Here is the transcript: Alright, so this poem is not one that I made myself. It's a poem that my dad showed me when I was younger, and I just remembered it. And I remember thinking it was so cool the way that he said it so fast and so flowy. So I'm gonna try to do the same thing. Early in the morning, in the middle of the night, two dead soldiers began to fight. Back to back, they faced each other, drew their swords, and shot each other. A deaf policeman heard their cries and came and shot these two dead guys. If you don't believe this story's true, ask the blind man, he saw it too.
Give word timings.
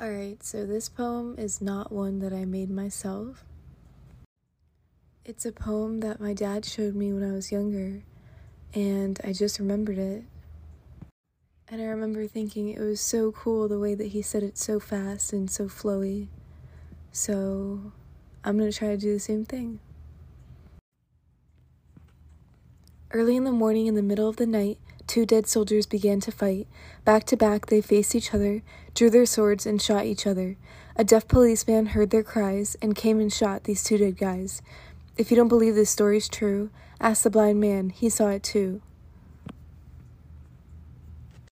Alright, 0.00 0.44
so 0.44 0.64
this 0.64 0.88
poem 0.88 1.34
is 1.36 1.60
not 1.60 1.90
one 1.90 2.20
that 2.20 2.32
I 2.32 2.44
made 2.44 2.70
myself. 2.70 3.44
It's 5.24 5.44
a 5.44 5.50
poem 5.50 5.98
that 6.00 6.20
my 6.20 6.34
dad 6.34 6.64
showed 6.64 6.94
me 6.94 7.12
when 7.12 7.28
I 7.28 7.32
was 7.32 7.50
younger, 7.50 8.04
and 8.72 9.20
I 9.24 9.32
just 9.32 9.58
remembered 9.58 9.98
it. 9.98 10.22
And 11.66 11.82
I 11.82 11.86
remember 11.86 12.28
thinking 12.28 12.68
it 12.68 12.78
was 12.78 13.00
so 13.00 13.32
cool 13.32 13.66
the 13.66 13.80
way 13.80 13.96
that 13.96 14.12
he 14.12 14.22
said 14.22 14.44
it 14.44 14.56
so 14.56 14.78
fast 14.78 15.32
and 15.32 15.50
so 15.50 15.64
flowy. 15.64 16.28
So 17.10 17.90
I'm 18.44 18.56
gonna 18.56 18.70
try 18.70 18.90
to 18.90 18.96
do 18.96 19.14
the 19.14 19.18
same 19.18 19.44
thing. 19.44 19.80
Early 23.10 23.34
in 23.34 23.42
the 23.42 23.50
morning, 23.50 23.88
in 23.88 23.96
the 23.96 24.02
middle 24.02 24.28
of 24.28 24.36
the 24.36 24.46
night, 24.46 24.78
two 25.08 25.26
dead 25.26 25.46
soldiers 25.46 25.86
began 25.86 26.20
to 26.20 26.30
fight. 26.30 26.68
Back 27.04 27.24
to 27.24 27.36
back, 27.36 27.66
they 27.66 27.80
faced 27.80 28.14
each 28.14 28.32
other, 28.32 28.62
drew 28.94 29.10
their 29.10 29.26
swords, 29.26 29.66
and 29.66 29.82
shot 29.82 30.04
each 30.04 30.26
other. 30.26 30.56
A 30.94 31.04
deaf 31.04 31.26
policeman 31.26 31.86
heard 31.86 32.10
their 32.10 32.22
cries 32.22 32.76
and 32.82 32.94
came 32.94 33.18
and 33.18 33.32
shot 33.32 33.64
these 33.64 33.82
two 33.82 33.98
dead 33.98 34.18
guys. 34.18 34.62
If 35.16 35.30
you 35.30 35.36
don't 35.36 35.48
believe 35.48 35.74
this 35.74 35.90
story's 35.90 36.28
true, 36.28 36.70
ask 37.00 37.22
the 37.22 37.30
blind 37.30 37.60
man, 37.60 37.90
he 37.90 38.08
saw 38.08 38.28
it 38.28 38.42
too. 38.42 38.82